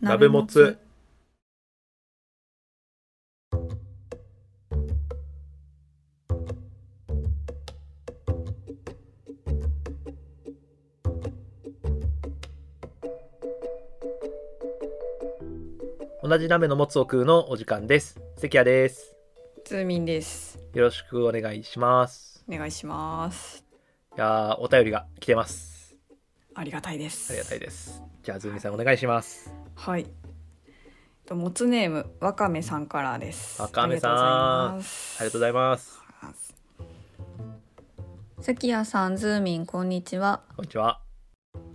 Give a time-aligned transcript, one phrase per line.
[0.00, 0.78] 鍋もつ。
[16.22, 18.18] 同じ鍋のもつを食うのお時間です。
[18.38, 19.14] 関谷です。
[19.66, 20.58] ズーミンです。
[20.72, 22.42] よろしくお願いします。
[22.48, 23.66] お願いします。
[24.16, 25.94] いやーお便りが来てます。
[26.54, 27.32] ありがたいです。
[27.32, 28.02] ありがたいです。
[28.22, 30.06] じゃあズーミンさんお願いしますはい。
[31.24, 33.62] ともつネームわかめさんからです。
[33.62, 34.12] わかめさん。
[34.12, 35.16] ありがとうございます。
[35.20, 36.54] ありがとうございます。
[38.42, 40.42] 関谷さん、ズーミン、こんにちは。
[40.54, 41.00] こんにちは。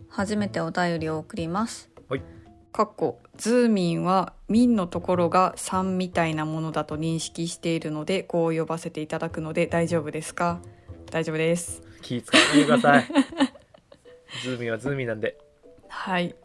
[0.07, 1.89] 初めてお便りを送ります。
[2.71, 10.59] かっこズーミンはミンのところが3みたいなものだと認識しているのでこう呼ばせていただくので大丈夫ですか？
[11.09, 11.81] 大丈夫です。
[12.01, 13.07] 気使わないでください。
[14.43, 15.39] ズーミンはズーミンなんで。
[15.87, 16.35] はい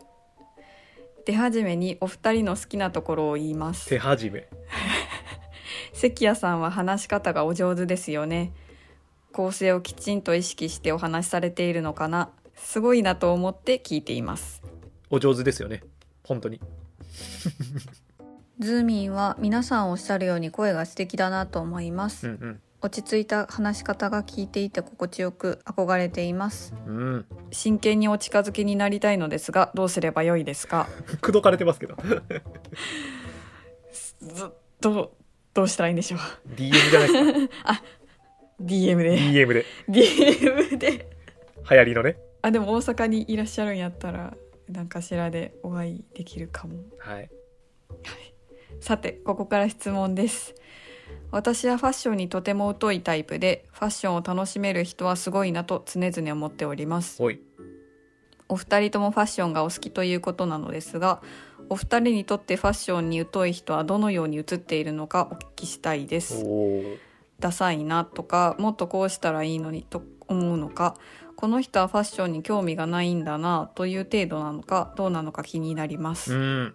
[1.25, 3.89] 出始めにお二人の好きなところを言います。
[3.89, 4.49] 手始め。
[5.93, 8.53] 関谷さんは話し方がお上手ですよね。
[9.33, 12.31] 構成をきちんと意識してお話しされているのかな。
[12.55, 14.63] すごいなと思って聞いています。
[15.11, 15.83] お上手ですよね。
[16.25, 16.61] 本当に。
[18.59, 22.29] ズーミンは皆さんおっしゃるように声が素敵だなと思います。
[22.29, 26.75] うん落ち着いた話し方が聞いていて心地よく憧れています。
[26.87, 26.97] うん。
[26.97, 30.87] うん真剣にお近づきになりたいのですがどうすればよいですか？
[31.21, 31.97] 口説かれてますけど。
[34.21, 35.11] ずどう
[35.55, 36.21] どうしたらいいんでしょう
[36.55, 37.83] ？DM じゃないですか。
[38.63, 39.19] DM で。
[39.19, 39.65] DM で。
[39.89, 40.91] DM で。
[41.71, 42.17] 流行りのね。
[42.43, 44.35] あでも大阪にいらっしゃるんやったら
[44.69, 46.77] 何かしらでお会いできるかも。
[46.99, 47.31] はい。
[48.81, 50.55] さてここから質問です
[51.33, 57.23] 私はファッションにとても疎いタイプでファッションを楽しめる人はすごいなと常々思っております。
[57.23, 57.41] おい。
[58.49, 61.23] お二人ともファッションがお好きということなのですが
[61.69, 66.45] お二人にとってファッションに疎い人はどのように映っているのかお聞きしたいです。
[67.39, 70.97] ダサいなとかもっとこうしたらいいのにと思うのか
[71.37, 76.75] この人はファッションに興味がないんだなという程度なのかどうなのか気になります、うん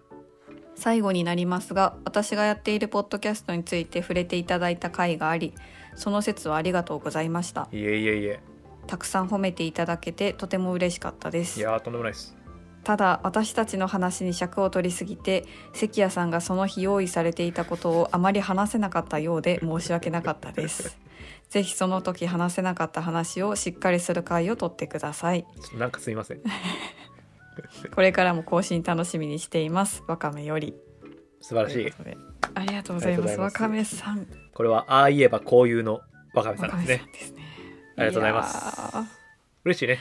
[0.76, 5.54] 最後になりますが私がやっているポッドキャストについて触れていただいた回があり
[5.96, 7.68] その説はありがとうございました。
[7.72, 8.40] いえいえいえ。
[8.86, 11.58] たくさん褒めていただけてとても嬉しかったです。
[11.58, 12.36] いやーとんでもないです。
[12.84, 20.96] ただ私たちの話に尺を取りすぎて関谷さんがその日用意されていたことをあまり話せなかったようで申し訳なかったです。
[21.50, 25.46] ぜひその時話せなかった話をしっかりする回を取ってください。
[25.76, 26.42] なんかすいません
[27.94, 30.02] これからも更新楽しみにしています。
[30.06, 30.74] わかめより。
[31.40, 31.92] 素晴らしい。
[32.54, 33.38] ありがとうございます。
[33.38, 34.26] わかめさん。
[34.54, 36.00] これはああ言えばこういうの
[36.34, 37.02] わかめさんですね。
[37.96, 38.96] ありがとうございます。
[38.96, 39.04] や
[39.64, 39.98] 嬉しいね。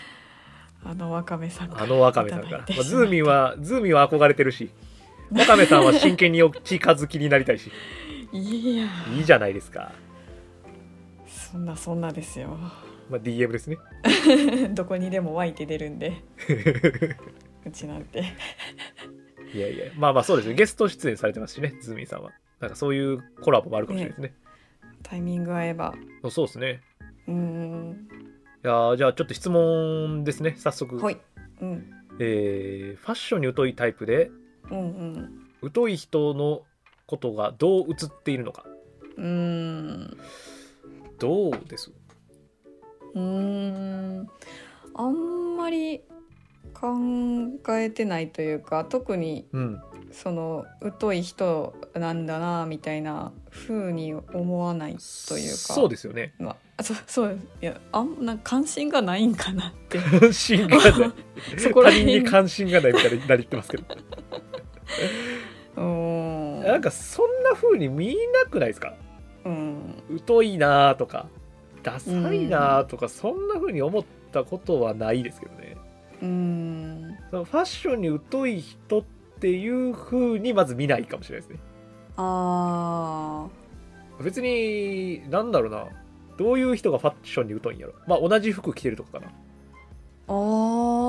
[0.84, 4.70] ーあのわかめさんからあのわかめさんから、まあ、ズーミンはズーミンは憧れてるし
[5.32, 7.72] わかめさんは真剣にお近づきになりたいし。
[8.32, 9.94] いやいいじゃないですか、
[11.26, 12.50] そんなそんなですよ。
[13.10, 13.78] まあ、DM ですね。
[14.74, 16.22] どこにでも湧いて出るんで
[17.66, 18.24] うちなんて。
[19.54, 20.56] いやいやまあまあそうですね。
[20.56, 22.32] ゲスト出演されてますしねズーミンさんは。
[22.60, 24.36] なんかそういうコラボもあるかもしれないですね。
[25.04, 25.94] タイミング合えば。
[26.30, 26.82] そうですね。
[27.28, 28.08] うーん。
[28.64, 30.56] いやーじゃあちょっと質問ですね。
[30.58, 31.18] 早速、ほい。
[31.62, 31.92] うん。
[32.20, 34.32] えーファッションに疎いタイプで
[34.72, 34.80] うん
[35.62, 35.72] うん。
[35.74, 36.64] 疎い人の
[37.08, 38.66] ことがどう映っているのか。
[39.18, 40.18] うーん。
[41.20, 41.92] どうです？
[43.14, 44.28] うーん。
[44.96, 46.02] あんまり
[46.94, 49.82] 考えてないというか特にうん。
[50.12, 50.64] その
[51.02, 54.96] 疎い人なんだなみたいな風に思わない
[55.28, 55.58] というか。
[55.58, 56.34] そうですよね。
[56.40, 59.98] まああそうそういやあんな関心がないんかなって。
[59.98, 61.12] 関心がない。
[61.60, 62.06] そこら辺。
[62.20, 63.84] に関心がないみたいになりってますけど。
[65.78, 66.62] うーん。
[66.62, 68.94] なんかそんな風に見なくないですか？
[69.44, 70.02] うん。
[70.26, 71.28] 疎いなーとか
[71.84, 75.52] ダサいなーとか、そんな風に思ったことはないですけど。
[75.55, 75.55] ね
[76.26, 77.18] うん。
[77.30, 79.04] そのファッションに疎い人っ
[79.40, 81.60] ていう風にまず見ないかもしれないですね。
[82.18, 83.48] あ
[84.24, 85.88] 別になんだろうな。
[86.38, 87.94] どういう人がファッションに疎いんやろ。
[88.08, 89.28] まあ同じ服着てるとかかな。
[89.28, 89.30] ー
[90.28, 90.32] あ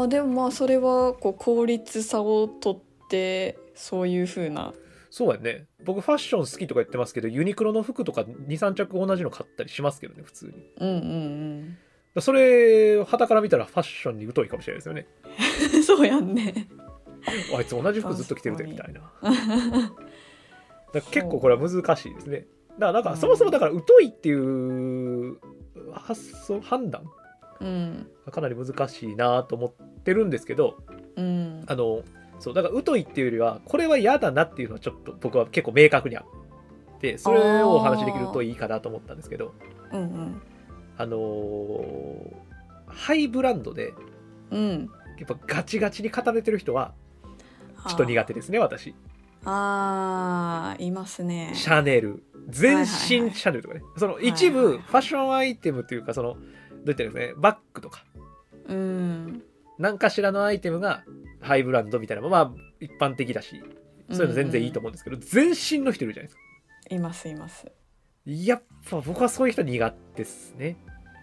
[0.05, 4.73] ーでもまあそれはこう効率さをとってそういう風な。
[5.11, 5.67] そうやね。
[5.85, 10.53] 僕ファッション好きとか言ってますけどユニクロの服とか23着同じの買ったりしますけどね普通に。
[10.79, 11.79] うんうん
[12.21, 15.07] それ旗から見たらファッションに疎いかもしれないですよね。
[15.75, 16.69] う んそうやんね。
[17.57, 19.03] あいつ同じ服ずっと着てるでみたいな。
[21.11, 22.47] 結構これは難しいですね。
[22.79, 25.39] だからなんかそもそもだから疎いっていう
[25.93, 27.03] 発想判断
[27.61, 28.07] うん。
[28.25, 30.77] がかなり難しいなと思ってるんですけど
[31.17, 31.65] うん。
[31.67, 32.03] あの
[32.39, 36.25] そうだから疎いっていうよりはこれは嫌だなっていうのはちょっと僕は結構明確にあ
[36.97, 39.55] ってそれをお話しできるといいかなと思ったんですけど。
[39.93, 40.43] うん
[40.98, 42.34] あのー
[42.88, 43.93] ハイブランドで
[44.50, 44.60] うん。
[44.60, 46.93] うんやっぱガチガチに固めてる人は
[47.88, 48.94] ちょっと苦手ですね私。
[49.44, 51.52] あーいますね。
[51.54, 52.22] シャネル。
[52.48, 53.81] 全身シャネルとかね。
[53.96, 54.82] その一部はいはいはい。
[54.82, 56.40] ファッションアイテムというかそのどう
[56.87, 58.04] 言ったらいいんですかねバッグとか。
[58.69, 59.43] うん。
[59.78, 61.04] 何かしらのアイテムが
[61.40, 63.62] ハイブランドみたいなまあ一般的だし
[64.10, 66.40] そういうの全然いいと思うんですけど、全身の人いるじゃないですか。
[66.94, 67.66] いますいます
[68.26, 70.76] やっぱ僕はそういう人苦手ですね。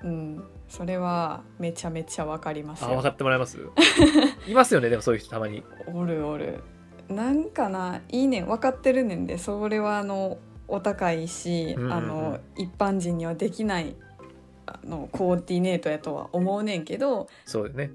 [0.03, 0.43] うん。
[0.69, 2.91] それはめちゃめちゃわかりますよ。
[2.91, 3.59] あ分かってもらえます？
[4.47, 5.63] いますよねでもそういう人たまに。
[5.93, 6.61] おるおる。
[7.09, 10.37] なんかないいねん分かってるねんでそれはあの
[10.69, 11.93] お高いし、うんうんうん。
[11.93, 13.95] あの一般人にはできない
[14.65, 17.27] あのコーディネートやとは思うねんけど。
[17.45, 17.91] そうね。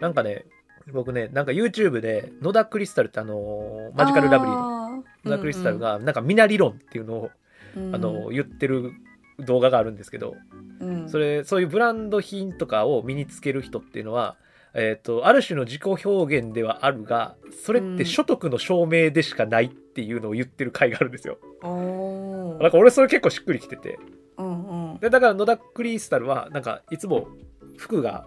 [0.00, 0.44] なんかね
[0.92, 4.90] 僕ねなんか YouTube で野田クリスタルってあのマジカルラブリーの。
[4.96, 7.30] の野田クリスタル、がなんかミナ理論っていうのを、
[7.76, 8.92] あの言ってる
[9.38, 10.34] 動画があるんですけど
[10.80, 11.08] うん。
[11.08, 14.36] それそういうブランド品とかを身につける人っていうのは、
[14.74, 21.38] えー、とある種の自己表現ではあるがそれって所得の証明でしかないっていうのを言ってる回があるんですよ。
[21.62, 22.62] おー。
[22.62, 23.98] なんか俺それ結構しっくりきてて。
[24.36, 24.98] うんうん。
[24.98, 27.28] でだから野田クリスタルはなんかいつも
[27.76, 28.26] 服が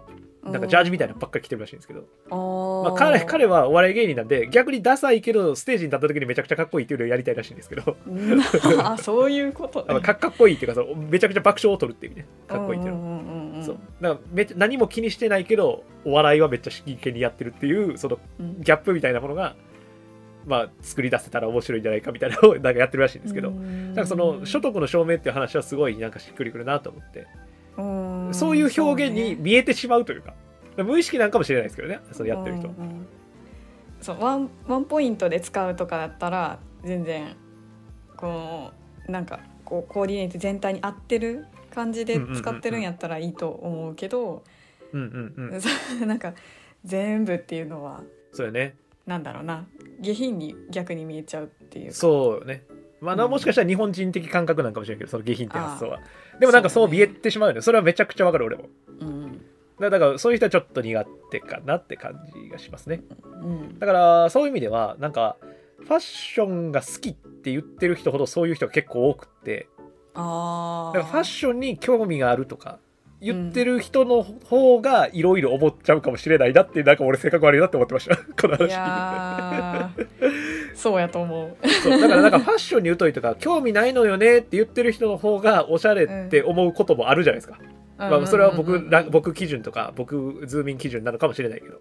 [0.52, 2.00] なんかジャージみたいなのばっかり着てるらしいんですけど、
[2.30, 7.96] まあ、彼彼は、はお笑い芸人なんで逆にダサいけどステージに立った時にめちゃくちゃかっこいいっていうのをやりたいらしいんですけど。
[8.06, 8.40] うん。
[8.80, 12.28] あそういうこと あのかかっこいいっていうかそのめちゃくちゃ爆笑を取るっていう意味ね。
[12.46, 13.78] かっこいいっていうのそう。
[14.00, 18.60] だからめっちゃ何も気にしてないけどお笑いはめっちゃ真剣にやってるっていうそのうん。
[18.60, 19.56] ギャップみたいなものが、
[20.46, 27.47] まあ、作り出せたら面白いんじゃないかみたいなのをなんかやってるらしいんですけど、なんかその所得の証明っていう話はすごいなんかしっくりくるなと思って、うん
[28.32, 30.34] そういう表現に見えてしまうというか
[30.76, 32.68] 無意識なんかもしれないですけどねそのやってる人。
[32.68, 32.74] は。
[32.78, 33.06] うんうん。
[34.00, 37.36] そうワンワンポイントで使うとかだったら全然
[38.16, 38.72] この
[39.08, 44.44] なんかこうコーディネート全体に合ってる感じで使ってるんやったらいいと思うけど、
[44.92, 45.52] うんうん
[46.00, 46.34] うん、 なんか
[46.84, 48.02] 全部っていうのは
[48.32, 48.76] そうよね。
[49.06, 49.66] なんだろうな。
[50.00, 51.94] 下品に逆に見えちゃうっていうか。
[51.94, 52.62] そうよね。
[53.00, 53.30] まあ、なうん。
[53.30, 56.00] もしかしたら日本人的感覚なんかもしれないけどその下品って発想は
[56.38, 57.62] でもなんかそう見えてしまうよね。
[57.62, 58.64] それはめちゃくちゃわかる俺も。
[59.00, 59.40] うん。
[59.80, 63.02] だだからそういう人はちょっと苦手かなって感じがしますね。
[63.42, 63.78] うん。
[63.78, 65.36] だからそういう意味ではなんか
[65.80, 69.68] ファッションが好きって言ってる人ほどそういう人が結構多くって
[70.14, 72.80] あだからファッシションに興味があるとか
[73.20, 78.16] 言ってる人の方がいろいろ思っちゃうかもしれないなってなんか俺性格悪いなって思ってました。
[78.40, 78.70] この話
[80.74, 81.68] そうやと思う。
[81.68, 87.58] そうだからなんかファッションに疎いとか興味ないのよねって言ってる人の方がおしゃれって思うこともあるじゃないですか、
[87.98, 91.80] まあ、それは僕ら僕基準とか僕ズーミン基準なのかもしれないけど。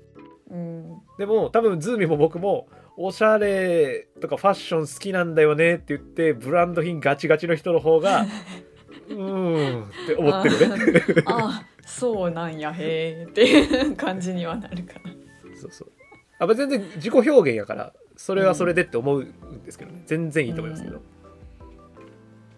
[0.50, 0.98] うん。
[1.20, 2.68] でも多分ズーミンも僕も
[2.98, 8.26] おしゃれとかファッション好きなんだよねって言ってブランド品ガチガチの人の方が
[9.10, 9.84] うーん。
[9.84, 11.24] って思ってるね。
[11.26, 12.74] あそうなんや。
[12.74, 15.12] へーっていう感じにはなるかな。
[15.60, 15.92] そうそう。
[16.40, 20.04] あまあ全然自己表現やからそれはそれでって思うんですけどね。
[20.06, 21.02] 全然いいと思いますけど、う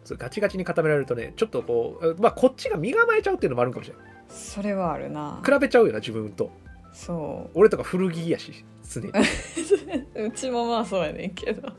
[0.04, 4.06] そうガチガチに固められるとねちょっとこうまあこっちが身構えちゃうっていうのもあるかもしれない。
[4.30, 5.42] それはあるな。
[5.46, 6.52] 比べちゃうよな自分と。
[6.94, 9.10] そ俺とか古着やし常に。
[9.10, 9.14] う
[10.28, 11.72] うちもまあそうやねんけど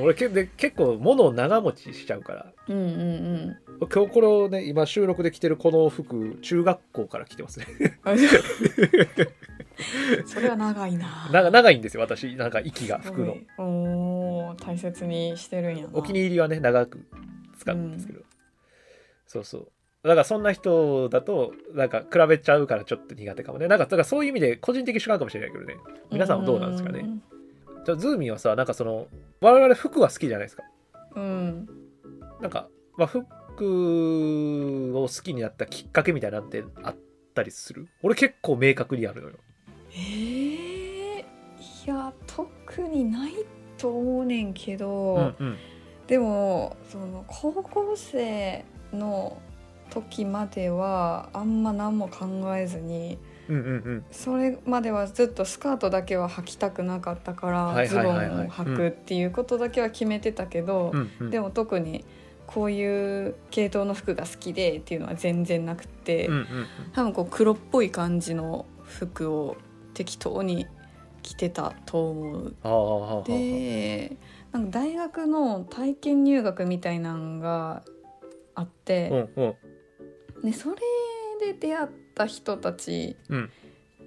[0.00, 2.46] 俺けで結構物を長持ちしちゃうから。
[2.68, 2.82] うんうん
[3.80, 3.88] うん。
[3.92, 7.66] 今日これをね今収録で着てるこの服中学校から着てますね。
[8.04, 8.14] あ
[10.26, 11.28] それは長いな。
[11.32, 12.34] 長長いんですよ私。
[12.36, 13.36] なんか息が服の。
[13.58, 15.90] おー大切にしてるんやな。
[15.92, 17.06] お気に入りはね長く
[17.58, 18.20] 使うんですけど、
[19.26, 19.68] そうそう。
[20.02, 23.68] だからそんな人だとなんか比べちゃうからちょっと苦手かもね。
[23.68, 25.76] なんかだからそういう意味で個人的主観かもしれないけどね。
[26.10, 27.04] 皆さんはどうなんですかね。
[27.84, 29.06] じゃあズーミンはさなんかその
[29.40, 30.64] 我々服は好きじゃないですか。
[31.14, 31.68] うん。
[32.40, 36.96] なんか、まあ、服を好きになったきっかけみたいなのってあっ
[37.34, 37.88] たりする？
[38.02, 39.36] 俺結構明確にあるのよ。
[39.92, 41.24] えー、い
[41.86, 43.32] や特にない
[43.76, 45.56] と思うねんけど、うんうん。
[46.06, 49.40] でもその高校生の
[49.90, 52.26] 時まではあんま何も考
[52.56, 53.18] えずに
[53.48, 54.04] うんうんうん。
[54.10, 58.10] それまではずっとスカートだけは履きたくなかったから、はいズボンを
[58.48, 61.10] 履くっていうことだけは決めてたけど、うん。
[61.20, 62.04] うんでも特に
[62.46, 66.46] こういう系統の服が好きでっていうのは全然なくて、うんうん
[66.92, 69.56] 多分こう黒っぽい感じの服を
[69.92, 70.66] 適当に
[71.22, 72.54] 着てたと思う。
[72.62, 74.16] あで
[74.52, 77.82] なんか大学の体験入学みたいなのが
[78.54, 80.50] あって、うんうん。
[80.50, 80.76] でそれ
[81.52, 83.50] で出会った人たちうん。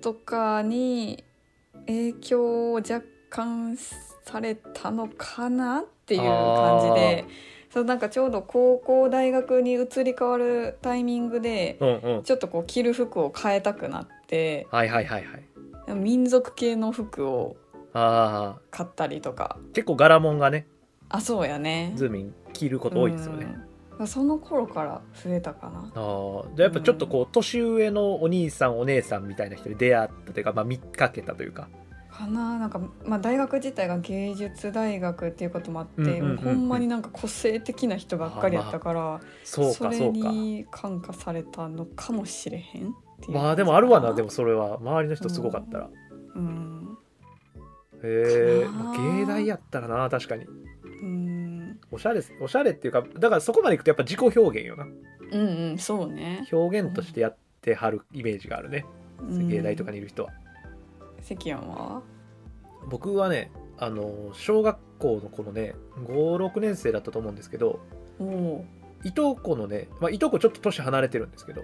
[0.01, 1.23] とかに
[1.87, 7.25] 影響を若干されたのかなっていう感じで
[7.71, 12.23] そうなんかちょうど高校大学に移り変わるタイミングでうんうん。
[12.23, 15.95] ちょっとこう着る服を変えたくなってはいはいはいはい。
[15.95, 17.55] 民族系の服を
[17.93, 19.57] 買ったりとか。
[19.73, 20.67] 結構柄物がね
[21.09, 21.93] あそうやね。
[21.95, 23.70] ズーミン着ること多いですよね、うん
[24.07, 25.91] その頃から増えたかな。
[25.95, 31.67] ああじやっぱちょっとこう年上のお兄さんお姉さんみたいな人に出会ったというか、まあ、見かけたというか。
[32.11, 32.59] かな。
[32.59, 36.37] なんか、まあ、大学自体が芸術大学っていうこともあって、うんうんうんうん。
[36.37, 40.31] ほんまになんか個性的な人ばっかりやったから、そうかれそうか。
[40.31, 42.93] に感化されたのかもしれへん
[43.27, 44.77] まあでもあるわなでももそれは。
[44.79, 45.89] 周りの人すごかったら、
[46.35, 46.97] うん。
[48.03, 50.45] へえ、かなまあ芸大やったらな確かに。
[50.45, 51.30] うん
[51.91, 54.85] おしゃれおしゃれっていうかだからそこまでいくとやっぱ自己表現よな。
[54.85, 58.85] うんうんそうね、表現としてやってはるイメージがあるね、
[59.19, 59.47] うん。
[59.47, 60.31] 芸大とかにいる人は。
[61.21, 62.01] 関山は？
[62.87, 65.75] 僕はねあの小学校の頃ね
[66.07, 67.79] 56年生だったと思うんですけど
[69.03, 71.63] いとこのね、まあ、いとこちょっと年離れてるんですけど、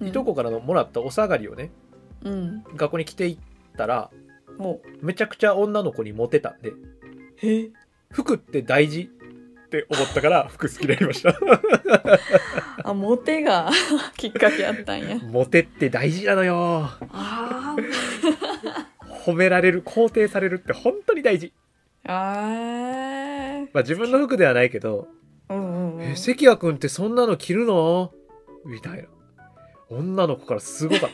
[0.00, 1.70] ーいとこからのもらったお下がりをね
[2.22, 2.64] うん。
[2.76, 3.38] 学校に着ていっ
[3.76, 4.10] たら
[4.58, 4.80] お。
[5.02, 6.72] めちゃくちゃ女の子にモテたんで
[7.42, 7.70] え？
[8.10, 9.10] 服って大事
[9.82, 11.34] って思ったから服好きになりました。
[12.84, 13.70] あモテが
[14.16, 15.16] きっかけやったんや。
[15.16, 16.88] モテって大事なのよ。
[17.10, 17.76] あ
[19.24, 23.68] 褒められる肯定されるって本当に大事、ーあー。
[23.72, 25.08] まあ、自分の服ではないけど
[25.48, 26.02] うんうん「うん。
[26.02, 28.12] え関谷君ってそんなの着るの?」
[28.64, 29.08] みたいな。
[29.90, 31.10] 女の子からすごかっ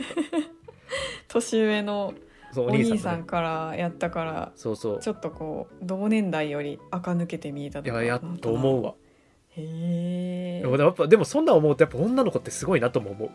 [1.29, 5.01] 年上のたそうお兄さんからやったからそうそう。
[5.01, 8.03] ちょっとこう同年代より垢抜けて見えたいとか。
[8.03, 8.95] ややっと思うわ。
[9.57, 13.31] へえでもやっぱでもそんなん思うとやっぱ女の子ってすごいなとも思う。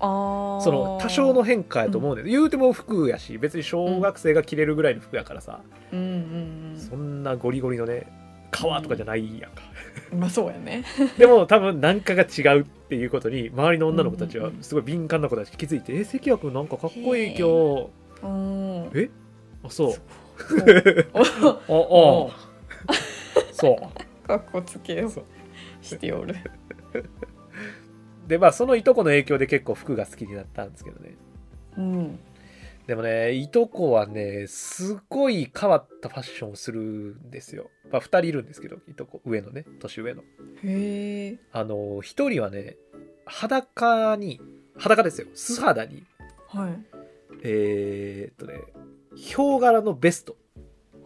[0.00, 0.60] あー。
[0.60, 5.60] その多少の変化やと思うんだよ、言うても服やし別に小学生が着れるぐらいの服やからさ、
[5.92, 8.06] うんうんそんなゴリゴリのね
[8.50, 9.62] 革とかじゃないやんか、
[10.12, 10.20] うん。
[10.20, 10.84] まあそうやね。
[11.18, 17.42] でも多分何かが違うっていうことに周りの女の子たちはすごい敏感な子たち気づいて「え関谷君なんかかっこいい今日。
[17.42, 17.46] う
[17.86, 17.86] ん
[18.94, 19.10] え？
[19.62, 19.94] あそう。
[21.68, 22.32] おあ
[22.88, 22.92] あ
[23.52, 24.00] そう。
[24.26, 25.24] かっこつけをそう。
[25.82, 26.36] しておる。
[28.26, 31.16] でまあそのいとこの影響で結構服が好きになったんですけどね。
[31.76, 32.18] うん。
[32.86, 37.70] でもねいとこはねすごい変わったファッションをするんですよ。
[37.90, 40.22] まあ2人いるんですけどいとこ上のね年上の。
[40.22, 41.38] へえ。
[41.52, 42.76] あの1人はね
[43.26, 44.40] 裸に
[44.76, 45.28] 裸ですよ。
[45.34, 46.04] 素肌に。
[46.48, 46.89] はい
[47.42, 48.60] えーっとね
[49.16, 50.36] ヒョウ柄のベスト。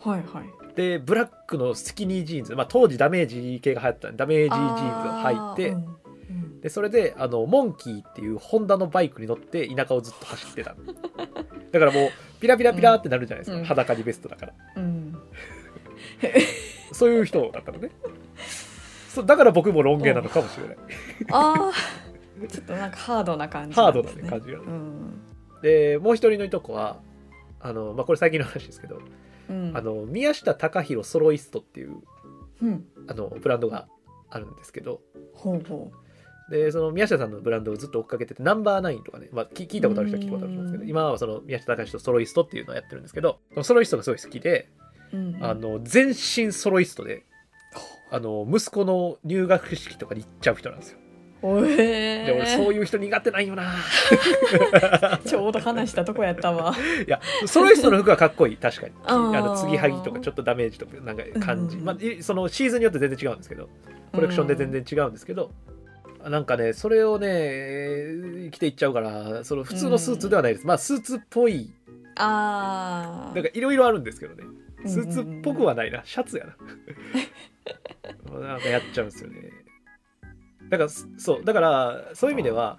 [0.01, 0.77] はいはい。
[0.77, 4.13] でブラックのスキニージーンズ、まあ、当時ダメージ系が流行った。
[4.13, 5.85] ダメージジーンズを履いて、あーうん
[6.31, 6.61] うん。
[6.61, 10.75] でそれであのモンキーっていうホンダのバイクに乗って田舎をずっと走ってた。
[11.73, 12.11] だからもう
[12.41, 13.65] ピラピラピラってなるじゃないですか、うん。
[13.65, 14.55] 裸にベストだから。
[14.77, 15.17] うん。
[16.93, 17.91] そういう人だったのね。
[19.09, 20.77] そうだから僕もロン毛なのかもしれない。
[21.31, 21.73] ああ
[22.49, 25.24] ちょっとなんかハードな感じハードなね感じが、うん
[25.65, 26.99] でもう一人のいとこは
[27.59, 29.01] あの、まあ、これ最近の話ですけど、
[29.49, 29.73] うん。
[29.75, 32.03] あの宮下隆弘ソロイストっていう
[32.63, 32.85] うん。
[33.09, 33.89] あのブランドが
[34.29, 35.01] あるんですけど
[35.33, 35.91] ほうほ
[36.51, 40.91] でその宮下さんのブランドをずっと追っかけててナンバーナインとかね、まあ、聞聞いたことある人は聞いたことあると思うんですけどうん。
[40.91, 44.69] 今はその宮下隆とソロイストっていうのをやってるんですけどソロイストがすごい好きで、
[45.15, 47.25] う、うん、あの全身ソロイストで
[48.11, 50.99] あの息子の入学式とかに行っちゃう人なんですよ
[51.45, 53.75] で俺そういう人苦手なんよな。
[55.27, 56.75] ちょうど話したとこやったわ。
[57.07, 58.57] いやソロイストの服はかっこいい。
[58.57, 58.93] 確かに。
[59.05, 63.69] あの継ぎはぎとかちょっとダメージとかなんか感じ、うんまあ、いそのシーズンによって全然違うんですけど
[64.13, 65.51] コレクションで全然違うんですけど、
[66.25, 71.73] なんかねそれをね着ていっちゃうからその普通のスーツではないです、まあスーツっぽい。
[72.17, 74.45] ああなんかいろいろあるんですけどね。
[74.87, 76.57] スーツっぽくはなないな、シャツやな。
[78.41, 79.64] なんかやっちゃうんですよね
[80.71, 82.79] だからそそうだからそういう意味では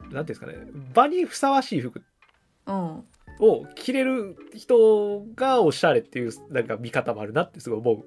[0.00, 0.54] なんていうんですかね
[0.92, 2.02] 場にふさわしい服
[2.66, 3.04] うん。
[3.40, 8.04] を着れる人がおしゃれっていうなんか見方もあるなってすごい思う。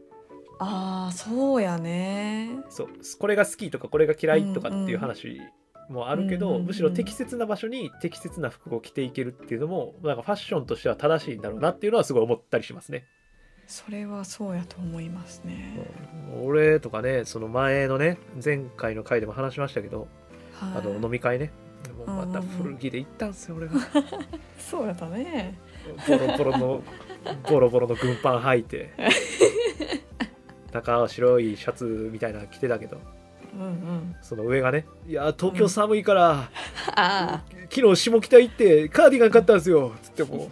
[0.60, 2.60] ああそうやね。
[2.70, 2.88] そう。
[3.20, 5.40] これが好きとかこれが嫌いとかっていう話
[5.90, 6.68] もあるけど、うんうんうん。
[6.68, 13.06] むしろ適切な場所に適切な服を着ていけるっていうのもなんかファッションとしては正しいんだろうなっていうのはすごい思ったりしますね。
[13.68, 15.74] それはそうやと思いますね、
[16.42, 20.08] 俺とかねその前のね前回の回でも話しましたけど、
[20.54, 21.52] はい、あの飲み会ね。
[21.98, 23.74] もうまたうんうんうん古着で行ったんすよ俺が。
[24.58, 25.58] そうやったね。
[26.08, 26.84] ボロボロの
[27.50, 28.92] ボロボロの軍パン履いて。
[30.72, 32.98] 中は白いシャツみたいなの着てたけど。
[33.54, 34.16] うんうん。
[34.22, 36.50] その上がね「いや東京寒いから、
[36.96, 40.50] あ昨日下北行ってカーディガン買ったんですよ」つっても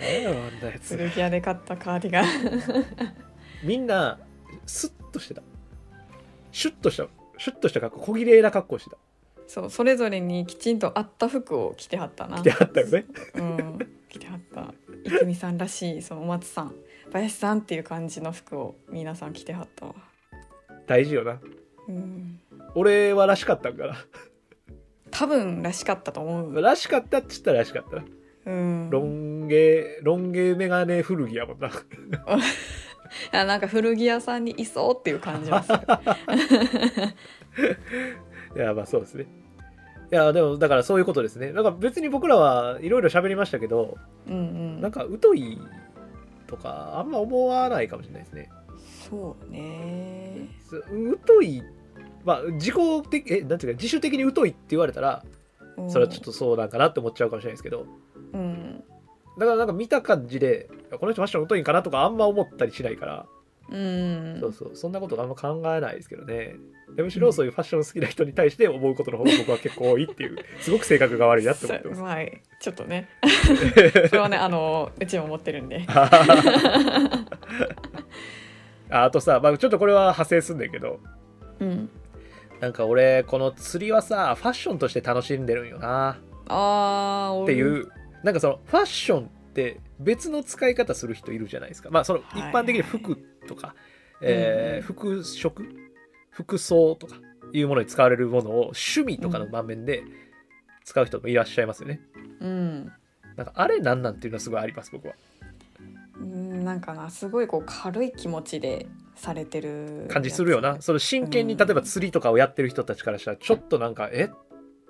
[0.00, 0.96] あんなやつ。
[0.96, 2.26] 古着屋で買ったカーディガン。
[3.62, 4.18] みんな
[4.66, 5.42] スッとしてた。
[6.52, 7.06] シュッとした
[7.38, 8.96] シュッとした格好小綺麗な格好してた。
[9.46, 12.38] そうそれぞれにきちんと合った服を着てはったな。
[12.38, 13.04] 着てあったよね。
[13.34, 13.78] うん。
[14.08, 14.72] 着てはった。
[15.04, 16.74] 郁美さんらしいそのお松さん。
[17.12, 19.94] 林さんっていう感じの服を皆さん着てはったわ。
[20.86, 21.38] 大事よな。
[21.88, 22.40] うん。
[22.74, 23.96] 俺はらしかったんか
[25.10, 26.52] 多分らしかったと思う。
[26.52, 28.04] ならしかったっつったららしかったな。
[28.46, 28.90] うん。
[28.90, 31.70] ロン毛ロン毛メガネ古着やもんな。
[33.32, 35.78] あなんか古着屋さんにいそうっていう感じはする。
[38.56, 39.26] いやまあそうですね。
[40.12, 41.52] いやでもだからそういうことですね。
[41.52, 44.38] なんか別に僕らはいろいろ喋りましたけどうんう
[44.78, 44.80] ん。
[44.80, 45.58] なんか疎い
[46.46, 48.50] とかあんま思わないかもしれないですね。
[49.08, 50.48] そうね。
[50.64, 50.82] す
[51.26, 51.62] 疎い
[52.24, 52.74] まあ自己
[53.10, 55.24] 的えなんていうか自主的に疎いって言われたら
[55.88, 57.86] それはちょっとそうなんかなって思っちゃうかもしれないですけど。
[58.32, 58.84] うん
[59.40, 60.68] だからなんか見た感じで
[61.00, 63.26] この人ファッション疎いんかなとかあんま思ったりしないから、
[63.70, 64.36] うん。
[64.40, 64.76] そうそう。
[64.76, 66.56] そんなことあんま考えないですけどね。
[66.94, 71.98] でむしろそういうファッション好きな人に対して思うことの方が僕は結構多いっていうすごく性格が悪いなって思ってます。
[71.98, 72.24] そうまあ
[72.60, 73.08] ちょっとね。
[74.10, 75.84] それはねあのうちも持ってるんで。
[75.88, 77.24] あ
[79.06, 80.98] あとさ、まあ、ちょっとこれは派生すんだけど。
[81.60, 81.88] うん。
[82.60, 86.18] なんか俺この釣りはさファッションとして楽しんでるんよな。
[86.48, 87.88] あーっていう
[88.22, 91.90] なんかそのファッションって別の使い方する人いるじゃないですか。
[91.90, 93.16] まあその一般的に服
[93.48, 93.74] とか、
[94.22, 95.52] えー服飾？
[96.30, 97.16] 服装とか
[97.52, 100.04] いうものに使われるものを趣味とかの場面で
[100.84, 102.00] 使う人もいらっしゃいますよね、
[102.40, 102.92] うん。
[103.36, 105.14] なんかあれなんなんっていうのはすごいあります僕は。
[106.20, 108.86] うんなんかなすごいこう軽い気持ちで
[109.16, 110.80] されてる感じするよな。
[110.80, 111.58] その真剣にうん。
[111.58, 114.30] 例えば釣りとかをやってる人たちからしたらちょっとなんかえ？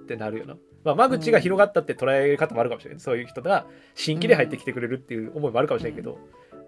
[0.02, 3.00] ってなるよな、まあ、間口が広がったって捉え方もあるかもしれない。
[3.00, 6.18] そういう人が新規で入ってきてくれるっていう思いもあるかもしれないけど、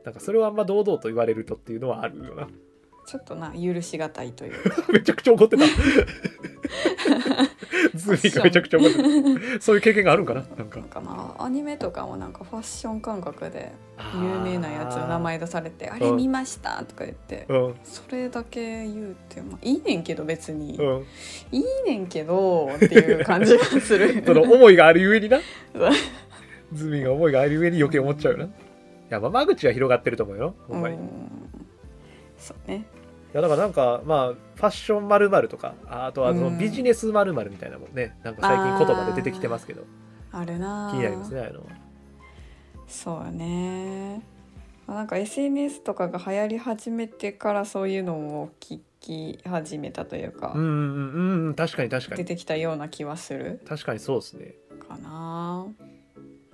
[0.05, 2.48] なんかそれはあんま堂々と言われるとっていうのはあるよな
[3.07, 4.71] ちょっとな許しがたいという。
[4.71, 5.65] か めちゃくちゃ怒ってた。
[7.95, 9.61] ズーミーがめちゃくちゃ怒ってた。
[9.61, 10.45] そういう経験があるんかな？
[10.57, 10.79] なんか。
[10.81, 13.73] なんかなアニメとかもなんかファッション感覚で
[14.15, 17.75] 有名なやつの名前出されて「あれ見ました」とか言ってうん。
[17.85, 20.77] それだけ言うてまあいいねんけど別に。
[20.77, 21.07] うん。
[21.51, 24.23] いいねんけどっていう感じがする。
[24.25, 25.41] その思いがあるゆえにな。
[26.73, 28.45] ズーミーが思いがあるゆえに余計思っちゃうよな。
[28.45, 28.49] い
[29.11, 30.55] やまあ間口は広がってると思うよ。
[30.69, 31.41] ほんまに、いうん
[32.42, 32.85] そうね。
[33.33, 36.59] やだからなんかまあファッションまるとかああとはそのうん。
[36.59, 38.18] ビジネスまるみたいなのもね。
[38.22, 39.85] なんか最近言葉で出てきてますけど。
[40.33, 40.90] あるな。
[40.92, 41.66] 気になりますねあのは。
[42.87, 44.22] そうね。
[44.87, 52.18] まあなんか SNS とかが流行り始めてからそういうのを聞き始めたというか、うんうんうんうん確かに確かに。
[52.18, 53.61] 出てきたような気はする。
[53.66, 54.55] 確かにそうですね。
[54.88, 55.66] かな。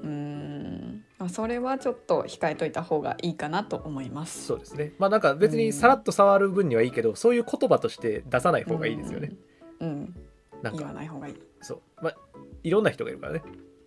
[0.00, 4.46] うん、まあ、それはちょっと控えといた方がいいかなと思います。
[4.46, 4.92] そうですね。
[4.98, 9.32] まあなんか別にさらっと触る分にはいいけどそういう言葉として出さない方がいいですよね、
[9.80, 10.14] うん、うん、
[10.62, 10.84] 言なんか。
[10.84, 11.34] わない方がいい。
[11.60, 11.80] そう。
[12.00, 12.16] まあ
[12.62, 13.42] いろんな人がいるからね。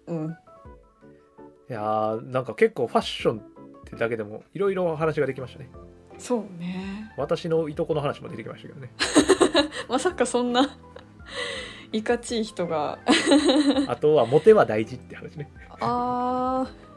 [0.07, 0.37] うん。
[1.69, 3.43] いやーなんか結構ファッションっ
[3.85, 5.69] てだけでもいろいろ話ができましたね。
[6.17, 7.13] そうね。
[7.15, 8.91] 私のいとこの話も出てきましたけどね。
[9.87, 10.77] まさかそんな
[11.93, 12.99] いかちい人が。
[13.87, 15.49] あとはモテは大事って話ね。
[15.79, 16.90] あー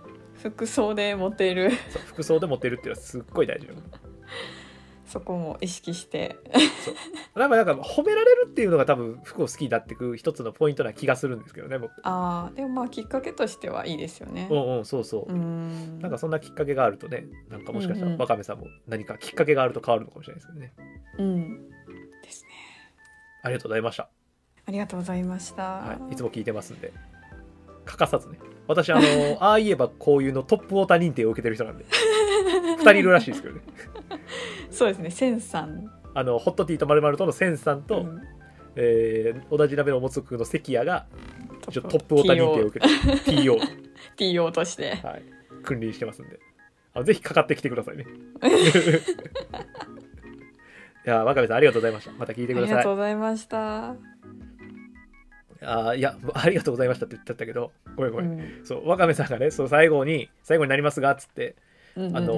[0.51, 1.71] 服装でモテる。
[2.07, 3.75] 服装でモテるっていうのはすっごい大事よ。
[5.07, 6.37] そこも意識して。
[6.85, 7.39] そう。
[7.39, 11.93] なんかなんか褒められるっていうのが多分服を好きになっていく一つのポイントな気がするんですけどね僕。
[12.03, 14.49] あーでもまあきっかけとしてはいいですよね。
[14.51, 15.99] うんうんそうそう、うん。
[16.01, 20.75] なんかそんなきっかけがあるとねなんかもしかしたらわかめさんも何かきっかけがあると変わるのかもしれないですけどね。
[21.19, 21.69] うん。
[22.23, 22.51] ですね。
[23.43, 24.09] ありがとうございました、
[24.67, 26.93] ありがとうございました、はい、いつも聞いてますんで。
[27.85, 29.03] 欠かさずね私あの
[29.41, 31.85] ああ言えばこういうのトップウォーター認定を受けてる人なんで。
[31.85, 33.61] 2人いるらしいですけどね。
[34.71, 35.11] そうですね。
[35.11, 35.91] センさん。
[36.15, 38.23] あのホットティーとまるとのセンさんと、うん。
[38.77, 41.07] えー同じ鍋のもつくの関谷が
[41.69, 42.93] 一応トップウォーター認定を受けて
[43.31, 43.59] TO、
[44.17, 44.97] TO として。
[45.03, 45.23] はい、
[45.63, 46.39] 君臨してますんで。
[46.95, 48.07] あのぜひかかってきてくださいね。
[51.07, 52.13] いやわかめさんありがとうございました。
[52.13, 52.77] また聞いてください。
[52.77, 53.97] ありがとうございました、
[55.65, 58.61] あーいやありがとうございましたって言っちゃったけどごめんごめん、うん。
[58.65, 61.57] そうわかめさんがねそう最後に最後になりますがっつって、
[61.97, 62.17] うんうんうん。
[62.17, 62.35] あの